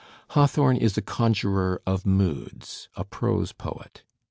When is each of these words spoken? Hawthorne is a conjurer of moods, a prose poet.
Hawthorne 0.29 0.77
is 0.77 0.97
a 0.97 1.01
conjurer 1.03 1.79
of 1.85 2.07
moods, 2.07 2.89
a 2.95 3.03
prose 3.05 3.51
poet. 3.51 4.01